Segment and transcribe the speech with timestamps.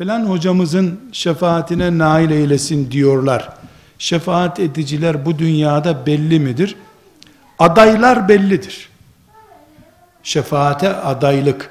[0.00, 3.48] falan hocamızın şefaatine nail eylesin diyorlar.
[3.98, 6.76] Şefaat ediciler bu dünyada belli midir?
[7.58, 8.88] Adaylar bellidir.
[10.22, 11.70] Şefaate adaylık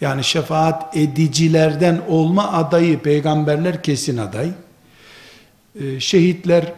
[0.00, 4.50] yani şefaat edicilerden olma adayı peygamberler kesin aday.
[5.80, 6.72] Ee, şehitler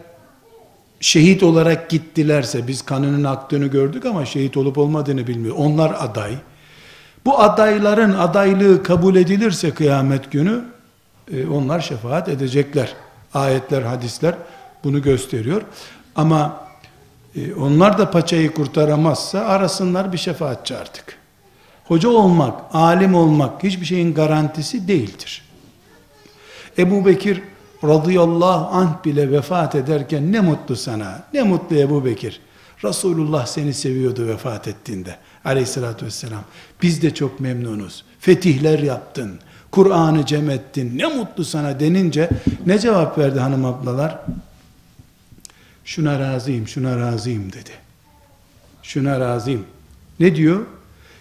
[0.99, 5.55] şehit olarak gittilerse biz kanının aktığını gördük ama şehit olup olmadığını bilmiyor.
[5.57, 6.35] Onlar aday.
[7.25, 10.73] Bu adayların adaylığı kabul edilirse kıyamet günü
[11.31, 12.93] e, onlar şefaat edecekler.
[13.33, 14.35] Ayetler, hadisler
[14.83, 15.61] bunu gösteriyor.
[16.15, 16.63] Ama
[17.35, 21.17] e, onlar da paçayı kurtaramazsa arasınlar bir şefaatçi artık.
[21.85, 25.41] Hoca olmak, alim olmak hiçbir şeyin garantisi değildir.
[26.77, 27.41] Ebu Bekir
[27.83, 32.39] radıyallahu anh bile vefat ederken ne mutlu sana, ne mutlu Ebu Bekir.
[32.83, 36.43] Resulullah seni seviyordu vefat ettiğinde aleyhissalatü vesselam.
[36.81, 38.05] Biz de çok memnunuz.
[38.19, 39.39] Fetihler yaptın,
[39.73, 42.29] Kur'an'ı cem ettin, ne mutlu sana denince
[42.65, 44.19] ne cevap verdi hanım ablalar?
[45.85, 47.69] Şuna razıyım, şuna razıyım dedi.
[48.83, 49.65] Şuna razıyım.
[50.19, 50.65] Ne diyor?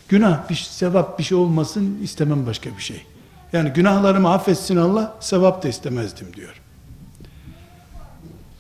[0.09, 3.07] Günah, bir sevap bir şey olmasın istemem başka bir şey.
[3.53, 6.61] Yani günahlarımı affetsin Allah, sevap da istemezdim diyor.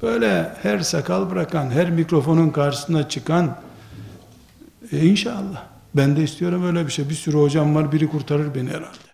[0.02, 3.56] Böyle her sakal bırakan, her mikrofonun karşısına çıkan,
[4.92, 5.62] e inşallah.
[5.94, 7.08] Ben de istiyorum öyle bir şey.
[7.08, 9.11] Bir sürü hocam var, biri kurtarır beni herhalde.